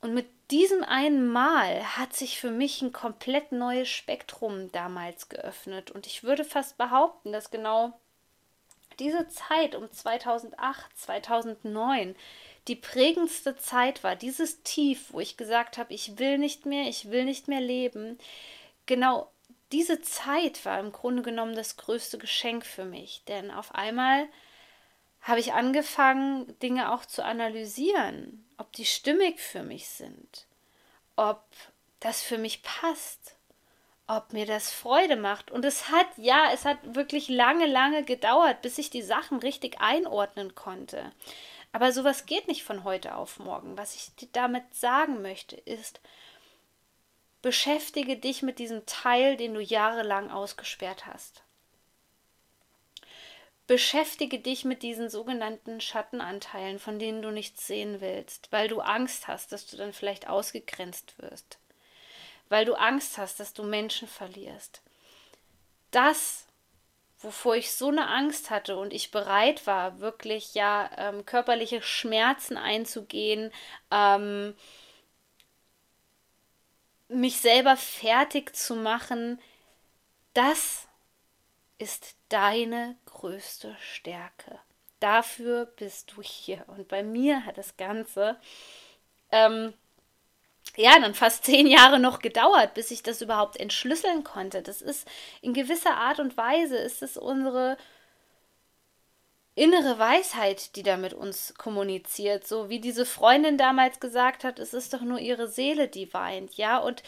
Und 0.00 0.14
mit 0.14 0.26
diesem 0.50 0.82
einen 0.82 1.28
Mal 1.28 1.96
hat 1.96 2.14
sich 2.14 2.40
für 2.40 2.50
mich 2.50 2.82
ein 2.82 2.92
komplett 2.92 3.52
neues 3.52 3.88
Spektrum 3.88 4.72
damals 4.72 5.28
geöffnet. 5.28 5.90
Und 5.90 6.06
ich 6.06 6.24
würde 6.24 6.44
fast 6.44 6.78
behaupten, 6.78 7.32
dass 7.32 7.50
genau 7.50 7.98
diese 8.98 9.28
Zeit 9.28 9.74
um 9.74 9.90
2008, 9.90 10.98
2009 10.98 12.16
die 12.68 12.76
prägendste 12.76 13.56
Zeit 13.56 14.04
war, 14.04 14.16
dieses 14.16 14.62
Tief, 14.62 15.12
wo 15.12 15.20
ich 15.20 15.36
gesagt 15.36 15.78
habe, 15.78 15.92
ich 15.94 16.18
will 16.18 16.38
nicht 16.38 16.66
mehr, 16.66 16.88
ich 16.88 17.10
will 17.10 17.24
nicht 17.24 17.48
mehr 17.48 17.60
leben. 17.60 18.18
Genau 18.86 19.30
diese 19.72 20.02
Zeit 20.02 20.64
war 20.64 20.78
im 20.80 20.92
Grunde 20.92 21.22
genommen 21.22 21.54
das 21.54 21.76
größte 21.76 22.18
Geschenk 22.18 22.66
für 22.66 22.84
mich, 22.84 23.22
denn 23.28 23.50
auf 23.50 23.74
einmal 23.74 24.28
habe 25.22 25.40
ich 25.40 25.52
angefangen, 25.52 26.58
Dinge 26.60 26.92
auch 26.92 27.04
zu 27.04 27.24
analysieren, 27.24 28.46
ob 28.56 28.72
die 28.72 28.86
stimmig 28.86 29.40
für 29.40 29.62
mich 29.62 29.88
sind, 29.88 30.46
ob 31.16 31.42
das 32.00 32.22
für 32.22 32.38
mich 32.38 32.62
passt, 32.62 33.36
ob 34.06 34.32
mir 34.32 34.46
das 34.46 34.72
Freude 34.72 35.16
macht. 35.16 35.50
Und 35.50 35.64
es 35.64 35.88
hat, 35.88 36.06
ja, 36.16 36.50
es 36.52 36.64
hat 36.64 36.78
wirklich 36.82 37.28
lange, 37.28 37.66
lange 37.66 38.02
gedauert, 38.02 38.62
bis 38.62 38.78
ich 38.78 38.90
die 38.90 39.02
Sachen 39.02 39.38
richtig 39.38 39.80
einordnen 39.80 40.54
konnte. 40.54 41.12
Aber 41.72 41.92
sowas 41.92 42.26
geht 42.26 42.48
nicht 42.48 42.64
von 42.64 42.82
heute 42.82 43.14
auf 43.14 43.38
morgen. 43.38 43.78
Was 43.78 43.94
ich 43.94 44.14
dir 44.16 44.28
damit 44.32 44.74
sagen 44.74 45.22
möchte, 45.22 45.54
ist, 45.56 46.00
beschäftige 47.42 48.16
dich 48.16 48.42
mit 48.42 48.58
diesem 48.58 48.84
Teil, 48.86 49.36
den 49.36 49.54
du 49.54 49.60
jahrelang 49.60 50.30
ausgesperrt 50.30 51.06
hast. 51.06 51.42
Beschäftige 53.70 54.40
dich 54.40 54.64
mit 54.64 54.82
diesen 54.82 55.08
sogenannten 55.08 55.80
Schattenanteilen, 55.80 56.80
von 56.80 56.98
denen 56.98 57.22
du 57.22 57.30
nichts 57.30 57.68
sehen 57.68 58.00
willst, 58.00 58.50
weil 58.50 58.66
du 58.66 58.80
Angst 58.80 59.28
hast, 59.28 59.52
dass 59.52 59.64
du 59.64 59.76
dann 59.76 59.92
vielleicht 59.92 60.28
ausgegrenzt 60.28 61.14
wirst, 61.18 61.56
weil 62.48 62.64
du 62.64 62.74
Angst 62.74 63.16
hast, 63.16 63.38
dass 63.38 63.52
du 63.52 63.62
Menschen 63.62 64.08
verlierst. 64.08 64.82
Das, 65.92 66.48
wovor 67.20 67.54
ich 67.54 67.70
so 67.70 67.90
eine 67.90 68.08
Angst 68.08 68.50
hatte 68.50 68.76
und 68.76 68.92
ich 68.92 69.12
bereit 69.12 69.68
war, 69.68 70.00
wirklich 70.00 70.54
ja 70.54 70.90
ähm, 70.96 71.24
körperliche 71.24 71.80
Schmerzen 71.80 72.56
einzugehen, 72.56 73.52
ähm, 73.92 74.56
mich 77.06 77.36
selber 77.36 77.76
fertig 77.76 78.56
zu 78.56 78.74
machen, 78.74 79.40
das 80.34 80.88
ist 81.80 82.16
deine 82.28 82.96
größte 83.06 83.76
Stärke. 83.80 84.58
Dafür 85.00 85.64
bist 85.64 86.12
du 86.14 86.22
hier. 86.22 86.64
Und 86.66 86.88
bei 86.88 87.02
mir 87.02 87.46
hat 87.46 87.56
das 87.56 87.76
Ganze 87.78 88.38
ähm, 89.32 89.72
ja 90.76 90.98
dann 91.00 91.14
fast 91.14 91.44
zehn 91.44 91.66
Jahre 91.66 91.98
noch 91.98 92.18
gedauert, 92.18 92.74
bis 92.74 92.90
ich 92.90 93.02
das 93.02 93.22
überhaupt 93.22 93.56
entschlüsseln 93.56 94.24
konnte. 94.24 94.62
Das 94.62 94.82
ist 94.82 95.08
in 95.40 95.54
gewisser 95.54 95.96
Art 95.96 96.20
und 96.20 96.36
Weise 96.36 96.76
ist 96.76 97.02
es 97.02 97.16
unsere 97.16 97.78
innere 99.54 99.98
Weisheit, 99.98 100.76
die 100.76 100.82
da 100.82 100.96
mit 100.96 101.14
uns 101.14 101.54
kommuniziert, 101.56 102.46
so 102.46 102.68
wie 102.68 102.80
diese 102.80 103.04
Freundin 103.04 103.58
damals 103.58 104.00
gesagt 104.00 104.44
hat, 104.44 104.58
es 104.58 104.72
ist 104.72 104.94
doch 104.94 105.02
nur 105.02 105.18
ihre 105.18 105.48
Seele, 105.48 105.88
die 105.88 106.14
weint, 106.14 106.54
ja, 106.56 106.78
und 106.78 107.02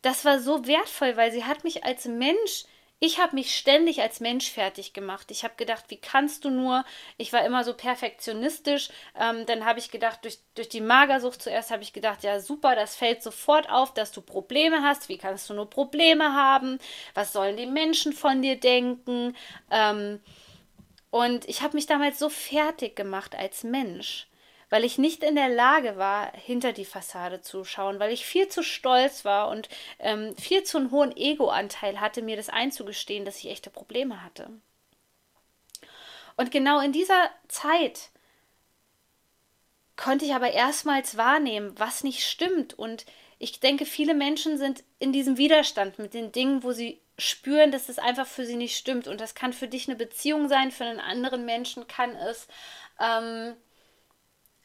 das 0.00 0.24
war 0.24 0.40
so 0.40 0.66
wertvoll, 0.66 1.16
weil 1.16 1.30
sie 1.30 1.44
hat 1.44 1.64
mich 1.64 1.84
als 1.84 2.06
Mensch 2.06 2.64
ich 3.04 3.18
habe 3.18 3.34
mich 3.34 3.56
ständig 3.56 4.00
als 4.00 4.20
Mensch 4.20 4.48
fertig 4.48 4.92
gemacht. 4.92 5.32
Ich 5.32 5.42
habe 5.42 5.54
gedacht, 5.56 5.86
wie 5.88 5.96
kannst 5.96 6.44
du 6.44 6.50
nur? 6.50 6.84
Ich 7.16 7.32
war 7.32 7.44
immer 7.44 7.64
so 7.64 7.74
perfektionistisch. 7.74 8.90
Ähm, 9.18 9.44
dann 9.46 9.64
habe 9.64 9.80
ich 9.80 9.90
gedacht, 9.90 10.20
durch, 10.22 10.38
durch 10.54 10.68
die 10.68 10.80
Magersucht 10.80 11.42
zuerst 11.42 11.72
habe 11.72 11.82
ich 11.82 11.92
gedacht, 11.92 12.22
ja 12.22 12.38
super, 12.38 12.76
das 12.76 12.94
fällt 12.94 13.20
sofort 13.20 13.68
auf, 13.68 13.92
dass 13.92 14.12
du 14.12 14.20
Probleme 14.20 14.84
hast. 14.84 15.08
Wie 15.08 15.18
kannst 15.18 15.50
du 15.50 15.54
nur 15.54 15.68
Probleme 15.68 16.32
haben? 16.32 16.78
Was 17.14 17.32
sollen 17.32 17.56
die 17.56 17.66
Menschen 17.66 18.12
von 18.12 18.40
dir 18.40 18.54
denken? 18.54 19.36
Ähm, 19.72 20.20
und 21.10 21.48
ich 21.48 21.62
habe 21.62 21.74
mich 21.74 21.86
damals 21.86 22.20
so 22.20 22.28
fertig 22.28 22.94
gemacht 22.94 23.34
als 23.34 23.64
Mensch 23.64 24.28
weil 24.72 24.86
ich 24.86 24.96
nicht 24.96 25.22
in 25.22 25.34
der 25.34 25.50
Lage 25.50 25.98
war, 25.98 26.32
hinter 26.32 26.72
die 26.72 26.86
Fassade 26.86 27.42
zu 27.42 27.62
schauen, 27.62 28.00
weil 28.00 28.10
ich 28.10 28.24
viel 28.24 28.48
zu 28.48 28.62
stolz 28.62 29.22
war 29.22 29.50
und 29.50 29.68
ähm, 29.98 30.34
viel 30.38 30.62
zu 30.62 30.78
einen 30.78 30.90
hohen 30.90 31.14
Ego-Anteil 31.14 32.00
hatte, 32.00 32.22
mir 32.22 32.36
das 32.36 32.48
einzugestehen, 32.48 33.26
dass 33.26 33.36
ich 33.36 33.50
echte 33.50 33.68
Probleme 33.68 34.24
hatte. 34.24 34.48
Und 36.38 36.50
genau 36.50 36.80
in 36.80 36.90
dieser 36.90 37.28
Zeit 37.48 38.08
konnte 39.96 40.24
ich 40.24 40.32
aber 40.32 40.52
erstmals 40.52 41.18
wahrnehmen, 41.18 41.78
was 41.78 42.02
nicht 42.02 42.24
stimmt. 42.24 42.72
Und 42.72 43.04
ich 43.38 43.60
denke, 43.60 43.84
viele 43.84 44.14
Menschen 44.14 44.56
sind 44.56 44.84
in 44.98 45.12
diesem 45.12 45.36
Widerstand 45.36 45.98
mit 45.98 46.14
den 46.14 46.32
Dingen, 46.32 46.62
wo 46.62 46.72
sie 46.72 46.98
spüren, 47.18 47.72
dass 47.72 47.90
es 47.90 47.98
einfach 47.98 48.26
für 48.26 48.46
sie 48.46 48.56
nicht 48.56 48.78
stimmt. 48.78 49.06
Und 49.06 49.20
das 49.20 49.34
kann 49.34 49.52
für 49.52 49.68
dich 49.68 49.86
eine 49.86 49.98
Beziehung 49.98 50.48
sein, 50.48 50.70
für 50.70 50.84
einen 50.84 50.98
anderen 50.98 51.44
Menschen 51.44 51.86
kann 51.88 52.16
es 52.16 52.48
ähm, 52.98 53.54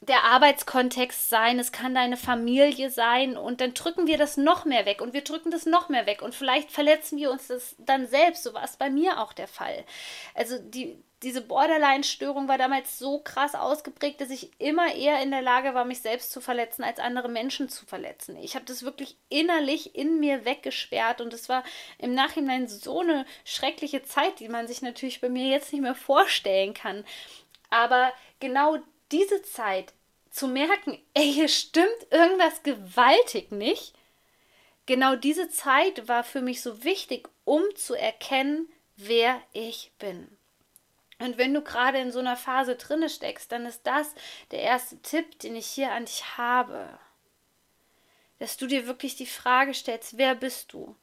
der 0.00 0.22
Arbeitskontext 0.24 1.28
sein, 1.28 1.58
es 1.58 1.72
kann 1.72 1.94
deine 1.94 2.16
Familie 2.16 2.90
sein 2.90 3.36
und 3.36 3.60
dann 3.60 3.74
drücken 3.74 4.06
wir 4.06 4.16
das 4.16 4.36
noch 4.36 4.64
mehr 4.64 4.86
weg 4.86 5.00
und 5.00 5.12
wir 5.12 5.22
drücken 5.22 5.50
das 5.50 5.66
noch 5.66 5.88
mehr 5.88 6.06
weg 6.06 6.22
und 6.22 6.34
vielleicht 6.34 6.70
verletzen 6.70 7.18
wir 7.18 7.32
uns 7.32 7.48
das 7.48 7.74
dann 7.78 8.06
selbst. 8.06 8.44
So 8.44 8.54
war 8.54 8.62
es 8.62 8.76
bei 8.76 8.90
mir 8.90 9.20
auch 9.20 9.32
der 9.32 9.48
Fall. 9.48 9.84
Also 10.34 10.56
die, 10.60 11.02
diese 11.24 11.40
Borderline-Störung 11.40 12.46
war 12.46 12.58
damals 12.58 12.96
so 13.00 13.18
krass 13.18 13.56
ausgeprägt, 13.56 14.20
dass 14.20 14.30
ich 14.30 14.52
immer 14.60 14.94
eher 14.94 15.20
in 15.20 15.32
der 15.32 15.42
Lage 15.42 15.74
war, 15.74 15.84
mich 15.84 16.00
selbst 16.00 16.30
zu 16.30 16.40
verletzen, 16.40 16.84
als 16.84 17.00
andere 17.00 17.28
Menschen 17.28 17.68
zu 17.68 17.84
verletzen. 17.84 18.36
Ich 18.36 18.54
habe 18.54 18.64
das 18.66 18.84
wirklich 18.84 19.16
innerlich 19.28 19.96
in 19.96 20.20
mir 20.20 20.44
weggesperrt 20.44 21.20
und 21.20 21.34
es 21.34 21.48
war 21.48 21.64
im 21.98 22.14
Nachhinein 22.14 22.68
so 22.68 23.00
eine 23.00 23.26
schreckliche 23.44 24.04
Zeit, 24.04 24.38
die 24.38 24.48
man 24.48 24.68
sich 24.68 24.80
natürlich 24.80 25.20
bei 25.20 25.28
mir 25.28 25.48
jetzt 25.48 25.72
nicht 25.72 25.82
mehr 25.82 25.96
vorstellen 25.96 26.72
kann. 26.72 27.04
Aber 27.68 28.12
genau 28.38 28.78
diese 29.10 29.42
Zeit 29.42 29.92
zu 30.30 30.48
merken, 30.48 30.98
ey, 31.14 31.32
hier 31.32 31.48
stimmt 31.48 32.06
irgendwas 32.10 32.62
gewaltig 32.62 33.50
nicht. 33.50 33.94
Genau 34.86 35.16
diese 35.16 35.48
Zeit 35.48 36.08
war 36.08 36.24
für 36.24 36.40
mich 36.40 36.62
so 36.62 36.84
wichtig, 36.84 37.28
um 37.44 37.62
zu 37.74 37.94
erkennen, 37.94 38.68
wer 38.96 39.40
ich 39.52 39.92
bin. 39.98 40.28
Und 41.18 41.36
wenn 41.36 41.52
du 41.52 41.62
gerade 41.62 41.98
in 41.98 42.12
so 42.12 42.20
einer 42.20 42.36
Phase 42.36 42.76
drinne 42.76 43.08
steckst, 43.08 43.50
dann 43.50 43.66
ist 43.66 43.82
das 43.84 44.14
der 44.50 44.60
erste 44.60 45.00
Tipp, 45.02 45.38
den 45.40 45.56
ich 45.56 45.66
hier 45.66 45.92
an 45.92 46.04
dich 46.04 46.38
habe. 46.38 46.98
Dass 48.38 48.56
du 48.56 48.66
dir 48.66 48.86
wirklich 48.86 49.16
die 49.16 49.26
Frage 49.26 49.74
stellst, 49.74 50.16
wer 50.16 50.34
bist 50.34 50.72
du? 50.72 50.94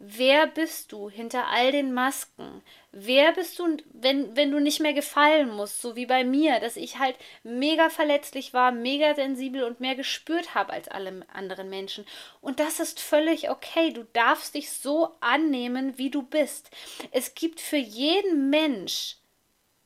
Wer 0.00 0.46
bist 0.46 0.92
du 0.92 1.10
hinter 1.10 1.48
all 1.48 1.72
den 1.72 1.92
Masken? 1.92 2.62
Wer 2.92 3.32
bist 3.32 3.58
du, 3.58 3.78
wenn, 3.92 4.36
wenn 4.36 4.52
du 4.52 4.60
nicht 4.60 4.78
mehr 4.78 4.92
gefallen 4.92 5.50
musst, 5.50 5.82
so 5.82 5.96
wie 5.96 6.06
bei 6.06 6.22
mir, 6.22 6.60
dass 6.60 6.76
ich 6.76 7.00
halt 7.00 7.16
mega 7.42 7.90
verletzlich 7.90 8.54
war, 8.54 8.70
mega 8.70 9.16
sensibel 9.16 9.64
und 9.64 9.80
mehr 9.80 9.96
gespürt 9.96 10.54
habe 10.54 10.72
als 10.72 10.86
alle 10.86 11.26
anderen 11.32 11.68
Menschen. 11.68 12.06
Und 12.40 12.60
das 12.60 12.78
ist 12.78 13.00
völlig 13.00 13.50
okay. 13.50 13.92
Du 13.92 14.04
darfst 14.12 14.54
dich 14.54 14.70
so 14.70 15.16
annehmen, 15.18 15.98
wie 15.98 16.10
du 16.10 16.22
bist. 16.22 16.70
Es 17.10 17.34
gibt 17.34 17.60
für 17.60 17.76
jeden 17.76 18.50
Mensch 18.50 19.16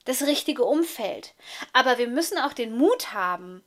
das 0.05 0.27
richtige 0.27 0.65
Umfeld. 0.65 1.35
Aber 1.73 1.97
wir 1.97 2.09
müssen 2.09 2.37
auch 2.37 2.53
den 2.53 2.77
Mut 2.77 3.15
haben, 3.15 3.65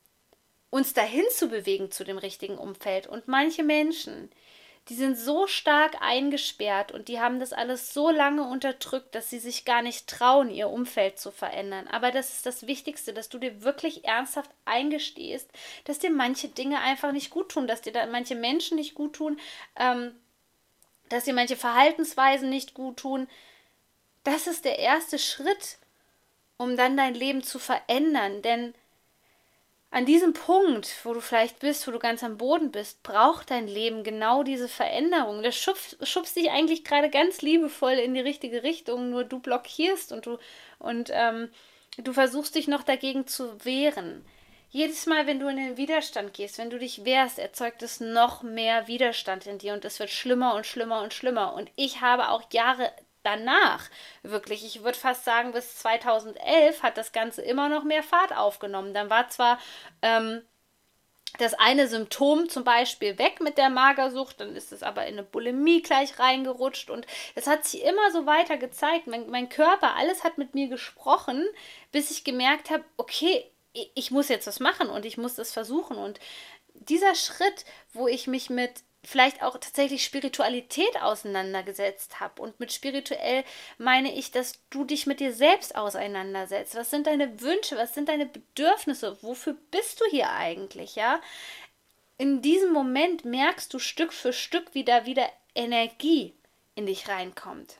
uns 0.69 0.93
dahin 0.93 1.25
zu 1.31 1.47
bewegen 1.47 1.89
zu 1.89 2.03
dem 2.03 2.19
richtigen 2.19 2.59
Umfeld. 2.59 3.07
Und 3.07 3.27
manche 3.27 3.63
Menschen, 3.63 4.29
die 4.89 4.95
sind 4.95 5.17
so 5.17 5.47
stark 5.47 5.99
eingesperrt 6.01 6.91
und 6.91 7.07
die 7.07 7.19
haben 7.19 7.39
das 7.39 7.53
alles 7.53 7.93
so 7.93 8.11
lange 8.11 8.43
unterdrückt, 8.43 9.15
dass 9.15 9.31
sie 9.31 9.39
sich 9.39 9.65
gar 9.65 9.81
nicht 9.81 10.07
trauen, 10.07 10.51
ihr 10.51 10.69
Umfeld 10.69 11.17
zu 11.17 11.31
verändern. 11.31 11.87
Aber 11.87 12.11
das 12.11 12.33
ist 12.33 12.45
das 12.45 12.67
Wichtigste, 12.67 13.11
dass 13.11 13.29
du 13.29 13.39
dir 13.39 13.63
wirklich 13.63 14.05
ernsthaft 14.05 14.51
eingestehst, 14.65 15.49
dass 15.85 15.97
dir 15.97 16.11
manche 16.11 16.49
Dinge 16.49 16.81
einfach 16.81 17.11
nicht 17.11 17.31
gut 17.31 17.49
tun, 17.49 17.65
dass 17.65 17.81
dir 17.81 17.93
da 17.93 18.05
manche 18.05 18.35
Menschen 18.35 18.77
nicht 18.77 18.93
gut 18.93 19.13
tun, 19.13 19.39
ähm, 19.75 20.15
dass 21.09 21.23
dir 21.23 21.33
manche 21.33 21.55
Verhaltensweisen 21.55 22.49
nicht 22.49 22.75
gut 22.75 22.97
tun. 22.97 23.27
Das 24.23 24.45
ist 24.45 24.65
der 24.65 24.77
erste 24.77 25.17
Schritt, 25.17 25.77
um 26.57 26.77
dann 26.77 26.95
dein 26.95 27.15
Leben 27.15 27.41
zu 27.41 27.57
verändern. 27.57 28.43
Denn 28.43 28.75
an 29.91 30.05
diesem 30.05 30.33
Punkt, 30.33 30.93
wo 31.03 31.13
du 31.13 31.21
vielleicht 31.21 31.59
bist, 31.59 31.87
wo 31.87 31.91
du 31.91 31.99
ganz 31.99 32.23
am 32.23 32.37
Boden 32.37 32.71
bist, 32.71 33.01
braucht 33.03 33.51
dein 33.51 33.67
Leben 33.67 34.03
genau 34.03 34.43
diese 34.43 34.67
Veränderung. 34.67 35.41
Das 35.41 35.55
schubst, 35.55 35.97
schubst 36.05 36.35
dich 36.35 36.51
eigentlich 36.51 36.83
gerade 36.83 37.09
ganz 37.09 37.41
liebevoll 37.41 37.93
in 37.93 38.13
die 38.13 38.19
richtige 38.19 38.63
Richtung, 38.63 39.09
nur 39.09 39.23
du 39.23 39.39
blockierst 39.39 40.11
und 40.11 40.25
du 40.25 40.37
und 40.79 41.11
ähm, 41.13 41.49
du 41.97 42.11
versuchst 42.11 42.55
dich 42.55 42.67
noch 42.67 42.83
dagegen 42.83 43.25
zu 43.27 43.63
wehren. 43.63 44.25
Jedes 44.69 45.05
Mal, 45.05 45.25
wenn 45.25 45.39
du 45.39 45.47
in 45.47 45.55
den 45.55 45.77
Widerstand 45.77 46.33
gehst, 46.33 46.57
wenn 46.57 46.69
du 46.69 46.77
dich 46.77 47.05
wehrst, 47.05 47.39
erzeugt 47.39 47.81
es 47.81 48.01
noch 48.01 48.43
mehr 48.43 48.89
Widerstand 48.89 49.47
in 49.47 49.57
dir 49.57 49.73
und 49.73 49.85
es 49.85 49.99
wird 49.99 50.09
schlimmer 50.09 50.55
und 50.55 50.65
schlimmer 50.65 51.01
und 51.01 51.13
schlimmer. 51.13 51.53
Und 51.53 51.71
ich 51.77 52.01
habe 52.01 52.27
auch 52.27 52.51
Jahre 52.51 52.91
danach 53.25 53.89
wirklich, 54.23 54.65
ich 54.65 54.83
würde 54.83 54.97
fast 54.97 55.25
sagen, 55.25 55.51
bis 55.51 55.77
2011 55.77 56.83
hat 56.83 56.97
das 56.97 57.11
Ganze 57.11 57.41
immer 57.41 57.69
noch 57.69 57.83
mehr 57.83 58.03
Fahrt 58.03 58.35
aufgenommen. 58.35 58.93
Dann 58.93 59.09
war 59.09 59.29
zwar 59.29 59.59
ähm, 60.01 60.41
das 61.37 61.53
eine 61.53 61.87
Symptom 61.87 62.49
zum 62.49 62.63
Beispiel 62.63 63.17
weg 63.17 63.41
mit 63.41 63.57
der 63.57 63.69
Magersucht, 63.69 64.39
dann 64.39 64.55
ist 64.55 64.71
es 64.71 64.83
aber 64.83 65.05
in 65.05 65.13
eine 65.13 65.23
Bulimie 65.23 65.81
gleich 65.81 66.17
reingerutscht 66.19 66.89
und 66.89 67.05
es 67.35 67.47
hat 67.47 67.65
sich 67.65 67.83
immer 67.83 68.11
so 68.11 68.25
weiter 68.25 68.57
gezeigt. 68.57 69.07
Mein, 69.07 69.29
mein 69.29 69.49
Körper, 69.49 69.95
alles 69.95 70.23
hat 70.23 70.37
mit 70.37 70.55
mir 70.55 70.67
gesprochen, 70.67 71.45
bis 71.91 72.11
ich 72.11 72.23
gemerkt 72.23 72.69
habe, 72.69 72.85
okay, 72.97 73.51
ich 73.93 74.11
muss 74.11 74.29
jetzt 74.29 74.47
was 74.47 74.59
machen 74.59 74.89
und 74.89 75.05
ich 75.05 75.17
muss 75.17 75.35
das 75.35 75.51
versuchen. 75.51 75.97
Und 75.97 76.19
dieser 76.73 77.15
Schritt, 77.15 77.65
wo 77.93 78.07
ich 78.07 78.27
mich 78.27 78.49
mit 78.49 78.83
vielleicht 79.05 79.41
auch 79.41 79.53
tatsächlich 79.53 80.03
Spiritualität 80.03 81.01
auseinandergesetzt 81.01 82.19
habe. 82.19 82.41
Und 82.41 82.59
mit 82.59 82.73
spirituell 82.73 83.43
meine 83.77 84.13
ich, 84.13 84.31
dass 84.31 84.59
du 84.69 84.83
dich 84.83 85.05
mit 85.05 85.19
dir 85.19 85.33
selbst 85.33 85.75
auseinandersetzt. 85.75 86.75
Was 86.75 86.89
sind 86.89 87.07
deine 87.07 87.41
Wünsche? 87.41 87.77
Was 87.77 87.93
sind 87.93 88.09
deine 88.09 88.25
Bedürfnisse? 88.25 89.17
Wofür 89.21 89.55
bist 89.71 90.01
du 90.01 90.05
hier 90.09 90.31
eigentlich? 90.31 90.95
Ja? 90.95 91.21
In 92.17 92.41
diesem 92.41 92.71
Moment 92.71 93.25
merkst 93.25 93.73
du 93.73 93.79
Stück 93.79 94.13
für 94.13 94.33
Stück, 94.33 94.73
wie 94.73 94.83
da 94.83 95.05
wieder 95.05 95.29
Energie 95.53 96.33
in 96.75 96.85
dich 96.85 97.07
reinkommt 97.07 97.77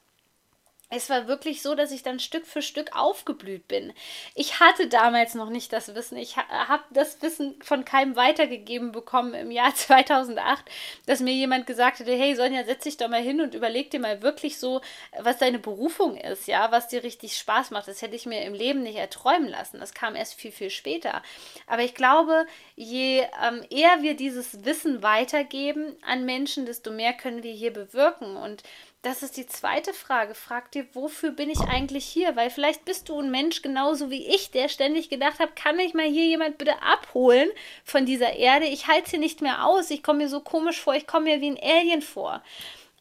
es 0.95 1.09
war 1.09 1.27
wirklich 1.27 1.61
so, 1.61 1.75
dass 1.75 1.91
ich 1.91 2.03
dann 2.03 2.19
Stück 2.19 2.45
für 2.45 2.61
Stück 2.61 2.95
aufgeblüht 2.95 3.67
bin. 3.67 3.93
Ich 4.33 4.59
hatte 4.59 4.87
damals 4.87 5.35
noch 5.35 5.49
nicht 5.49 5.73
das 5.73 5.93
Wissen. 5.93 6.17
Ich 6.17 6.37
habe 6.37 6.83
das 6.91 7.21
Wissen 7.21 7.55
von 7.61 7.85
keinem 7.85 8.15
weitergegeben 8.15 8.91
bekommen 8.91 9.33
im 9.33 9.51
Jahr 9.51 9.73
2008, 9.75 10.65
dass 11.05 11.19
mir 11.19 11.33
jemand 11.33 11.67
gesagt 11.67 11.99
hätte, 11.99 12.15
hey 12.15 12.35
Sonja, 12.35 12.63
setz 12.63 12.83
dich 12.83 12.97
doch 12.97 13.09
mal 13.09 13.21
hin 13.21 13.41
und 13.41 13.53
überleg 13.53 13.91
dir 13.91 13.99
mal 13.99 14.21
wirklich 14.21 14.57
so, 14.57 14.81
was 15.19 15.37
deine 15.37 15.59
Berufung 15.59 16.17
ist, 16.17 16.47
ja, 16.47 16.71
was 16.71 16.87
dir 16.87 17.03
richtig 17.03 17.37
Spaß 17.37 17.71
macht. 17.71 17.87
Das 17.87 18.01
hätte 18.01 18.15
ich 18.15 18.25
mir 18.25 18.43
im 18.43 18.53
Leben 18.53 18.83
nicht 18.83 18.97
erträumen 18.97 19.49
lassen. 19.49 19.79
Das 19.79 19.93
kam 19.93 20.15
erst 20.15 20.35
viel, 20.35 20.51
viel 20.51 20.69
später. 20.69 21.21
Aber 21.67 21.83
ich 21.83 21.95
glaube, 21.95 22.45
je 22.75 23.25
ähm, 23.43 23.63
eher 23.69 24.01
wir 24.01 24.15
dieses 24.15 24.65
Wissen 24.65 25.03
weitergeben 25.03 25.95
an 26.05 26.25
Menschen, 26.25 26.65
desto 26.65 26.91
mehr 26.91 27.13
können 27.13 27.43
wir 27.43 27.53
hier 27.53 27.73
bewirken. 27.73 28.37
Und 28.37 28.63
das 29.05 29.21
ist 29.21 29.38
die 29.38 29.45
zweite 29.45 29.93
Frage. 29.93 30.33
Frag 30.33 30.71
dir, 30.71 30.88
wofür 30.93 31.29
bin 31.29 31.51
ich 31.51 31.59
eigentlich 31.59 32.05
hier? 32.05 32.35
Weil 32.35 32.50
vielleicht 32.50 32.85
bist 32.85 33.07
du 33.07 33.19
ein 33.19 33.29
Mensch 33.29 33.62
genauso 33.62 34.09
wie 34.09 34.25
ich, 34.25 34.50
der 34.50 34.68
ständig 34.68 35.09
gedacht 35.09 35.37
hat, 35.37 35.55
kann 35.55 35.75
mich 35.75 35.94
mal 35.94 36.07
hier 36.07 36.25
jemand 36.25 36.57
bitte 36.57 36.81
abholen 36.81 37.50
von 37.83 38.07
dieser 38.07 38.33
Erde? 38.33 38.65
Ich 38.65 38.87
halte 38.87 39.11
sie 39.11 39.18
nicht 39.20 39.41
mehr 39.41 39.68
aus. 39.68 39.91
Ich 39.91 40.01
komme 40.01 40.24
mir 40.24 40.29
so 40.29 40.41
komisch 40.41 40.81
vor. 40.81 40.96
Ich 40.96 41.05
komme 41.05 41.25
mir 41.25 41.39
wie 41.39 41.51
ein 41.51 41.59
Alien 41.61 42.01
vor. 42.01 42.41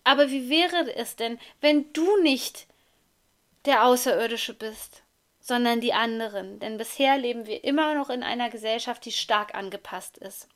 Aber 0.04 0.30
wie 0.30 0.50
wäre 0.50 0.94
es 0.94 1.16
denn, 1.16 1.38
wenn 1.62 1.90
du 1.94 2.20
nicht 2.20 2.66
der 3.64 3.86
Außerirdische 3.86 4.52
bist, 4.52 5.02
sondern 5.40 5.80
die 5.80 5.94
anderen? 5.94 6.58
Denn 6.58 6.76
bisher 6.76 7.16
leben 7.16 7.46
wir 7.46 7.64
immer 7.64 7.94
noch 7.94 8.10
in 8.10 8.22
einer 8.22 8.50
Gesellschaft, 8.50 9.06
die 9.06 9.12
stark 9.12 9.54
angepasst 9.54 10.18
ist 10.18 10.48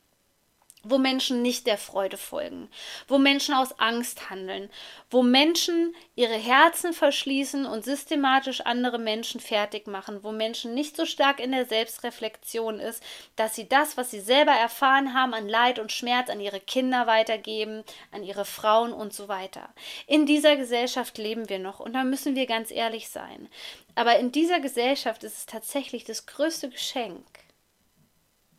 wo 0.83 0.97
Menschen 0.97 1.41
nicht 1.41 1.67
der 1.67 1.77
Freude 1.77 2.17
folgen, 2.17 2.69
wo 3.07 3.17
Menschen 3.17 3.53
aus 3.53 3.77
Angst 3.79 4.29
handeln, 4.29 4.69
wo 5.09 5.23
Menschen 5.23 5.93
ihre 6.15 6.35
Herzen 6.35 6.93
verschließen 6.93 7.65
und 7.65 7.83
systematisch 7.83 8.61
andere 8.61 8.97
Menschen 8.97 9.41
fertig 9.41 9.87
machen, 9.87 10.23
wo 10.23 10.31
Menschen 10.31 10.73
nicht 10.73 10.95
so 10.95 11.05
stark 11.05 11.39
in 11.39 11.51
der 11.51 11.65
Selbstreflexion 11.65 12.79
ist, 12.79 13.03
dass 13.35 13.55
sie 13.55 13.67
das, 13.67 13.97
was 13.97 14.11
sie 14.11 14.21
selber 14.21 14.53
erfahren 14.53 15.13
haben 15.13 15.33
an 15.33 15.49
Leid 15.49 15.79
und 15.79 15.91
Schmerz, 15.91 16.29
an 16.29 16.39
ihre 16.39 16.59
Kinder 16.59 17.07
weitergeben, 17.07 17.83
an 18.11 18.23
ihre 18.23 18.45
Frauen 18.45 18.93
und 18.93 19.13
so 19.13 19.27
weiter. 19.27 19.69
In 20.07 20.25
dieser 20.25 20.55
Gesellschaft 20.55 21.17
leben 21.17 21.49
wir 21.49 21.59
noch 21.59 21.79
und 21.79 21.93
da 21.93 22.03
müssen 22.03 22.35
wir 22.35 22.45
ganz 22.45 22.71
ehrlich 22.71 23.09
sein. 23.09 23.49
Aber 23.95 24.17
in 24.17 24.31
dieser 24.31 24.61
Gesellschaft 24.61 25.23
ist 25.25 25.37
es 25.37 25.45
tatsächlich 25.45 26.05
das 26.05 26.25
größte 26.25 26.69
Geschenk, 26.69 27.25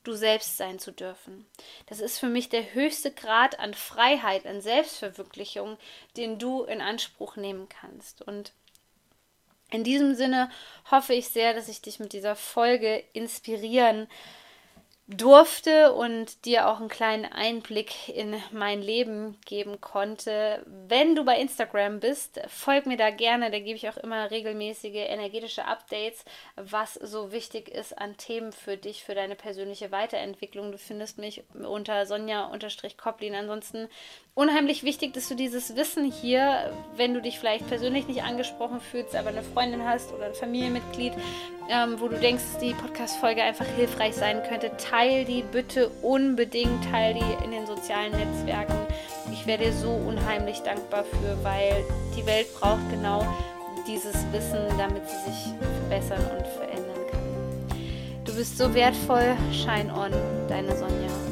du 0.05 0.15
selbst 0.15 0.57
sein 0.57 0.79
zu 0.79 0.93
dürfen. 0.93 1.47
Das 1.87 2.01
ist 2.01 2.19
für 2.19 2.29
mich 2.29 2.49
der 2.49 2.75
höchste 2.75 3.11
Grad 3.11 3.59
an 3.59 3.75
Freiheit, 3.75 4.47
an 4.47 4.61
Selbstverwirklichung, 4.61 5.79
den 6.17 6.39
du 6.39 6.65
in 6.65 6.81
Anspruch 6.81 7.37
nehmen 7.37 7.69
kannst. 7.69 8.23
Und 8.23 8.53
in 9.71 9.85
diesem 9.85 10.15
Sinne 10.15 10.51
hoffe 10.91 11.15
ich 11.15 11.29
sehr, 11.29 11.55
dass 11.55 11.69
ich 11.69 11.83
dich 11.83 12.01
mit 12.01 12.13
dieser 12.13 12.37
Folge 12.37 13.05
inspirieren 13.13 14.09
kann 14.09 14.17
durfte 15.17 15.93
und 15.93 16.45
dir 16.45 16.69
auch 16.69 16.79
einen 16.79 16.89
kleinen 16.89 17.25
Einblick 17.25 18.09
in 18.09 18.37
mein 18.53 18.81
Leben 18.81 19.37
geben 19.45 19.81
konnte. 19.81 20.65
Wenn 20.67 21.17
du 21.17 21.25
bei 21.25 21.39
Instagram 21.39 21.99
bist, 21.99 22.41
folg 22.49 22.87
mir 22.87 22.97
da 22.97 23.11
gerne, 23.11 23.51
da 23.51 23.59
gebe 23.59 23.77
ich 23.77 23.89
auch 23.89 23.97
immer 23.97 24.31
regelmäßige 24.31 25.09
energetische 25.09 25.65
Updates, 25.65 26.25
was 26.55 26.95
so 26.95 27.33
wichtig 27.33 27.69
ist 27.69 27.99
an 27.99 28.17
Themen 28.19 28.53
für 28.53 28.77
dich, 28.77 29.03
für 29.03 29.15
deine 29.15 29.35
persönliche 29.35 29.91
Weiterentwicklung. 29.91 30.71
Du 30.71 30.79
findest 30.79 31.19
mich 31.19 31.43
unter 31.55 32.07
Sonja-Koplin. 32.07 33.35
Ansonsten 33.35 33.89
unheimlich 34.35 34.85
wichtig, 34.85 35.13
dass 35.13 35.29
du 35.29 35.35
dieses 35.35 35.77
Wissen 35.77 36.11
hier, 36.11 36.73
wenn 36.95 37.15
du 37.15 37.21
dich 37.21 37.39
vielleicht 37.39 37.67
persönlich 37.67 38.07
nicht 38.07 38.23
angesprochen 38.23 38.81
fühlst, 38.81 39.17
aber 39.17 39.31
eine 39.31 39.43
Freundin 39.43 39.85
hast 39.85 40.13
oder 40.13 40.27
ein 40.27 40.35
Familienmitglied, 40.35 41.13
ähm, 41.69 42.01
wo 42.01 42.09
du 42.09 42.19
denkst, 42.19 42.59
die 42.61 42.75
Podcast-Folge 42.75 43.43
einfach 43.43 43.67
hilfreich 43.67 44.15
sein 44.15 44.43
könnte, 44.43 44.77
teil 45.01 45.25
die 45.25 45.43
bitte 45.43 45.91
unbedingt, 46.03 46.85
teil 46.91 47.15
die 47.15 47.45
in 47.45 47.53
den 47.53 47.67
sozialen 47.67 48.13
Netzwerken. 48.13 48.77
Ich 49.33 49.47
wäre 49.47 49.65
dir 49.65 49.73
so 49.73 49.91
unheimlich 49.91 50.61
dankbar 50.61 51.05
für, 51.05 51.43
weil 51.43 51.85
die 52.17 52.27
Welt 52.27 52.47
braucht 52.59 52.91
genau 52.91 53.27
dieses 53.87 54.15
Wissen, 54.31 54.59
damit 54.77 55.03
sie 55.09 55.31
sich 55.31 55.55
verbessern 55.81 56.23
und 56.37 56.47
verändern 56.47 57.07
kann. 57.11 57.79
Du 58.27 58.35
bist 58.35 58.59
so 58.59 58.75
wertvoll. 58.75 59.37
Shine 59.53 59.91
on, 59.95 60.13
deine 60.49 60.77
Sonja. 60.77 61.30